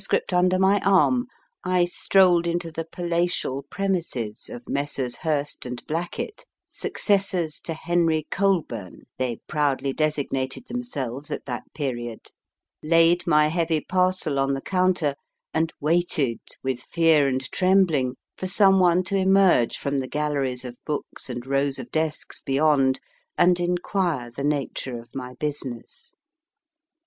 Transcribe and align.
under 0.33 0.57
my 0.57 0.79
arm, 0.79 1.27
I 1.63 1.85
strolled 1.85 2.47
into 2.47 2.71
the 2.71 2.87
palatial 2.91 3.67
premises 3.69 4.49
of 4.49 4.67
Messrs. 4.67 5.17
Hurst 5.17 5.63
& 5.75 5.87
Blackett 5.87 6.43
(successors 6.67 7.61
to 7.65 7.75
Henry 7.75 8.25
Colburn 8.31 9.03
they 9.19 9.41
proudly 9.47 9.93
designated 9.93 10.65
themselves 10.65 11.29
at 11.29 11.45
that 11.45 11.71
period), 11.75 12.31
laid 12.81 13.27
my 13.27 13.47
heavy 13.49 13.79
parcel 13.79 14.39
on 14.39 14.55
the 14.55 14.61
counter, 14.61 15.13
and 15.53 15.71
waited, 15.79 16.39
with 16.63 16.79
fear 16.81 17.27
and 17.27 17.51
trembling, 17.51 18.15
for 18.35 18.47
some 18.47 18.79
one 18.79 19.03
to 19.03 19.15
emerge 19.15 19.77
from 19.77 19.99
the 19.99 20.07
galleries 20.09 20.65
of 20.65 20.79
books 20.83 21.29
and 21.29 21.45
rows 21.45 21.77
of 21.77 21.91
desks 21.91 22.41
beyond, 22.41 22.99
and 23.37 23.59
inquire 23.59 24.31
the 24.31 24.43
nature 24.43 24.99
of 24.99 25.13
my 25.13 25.35
business. 25.35 26.15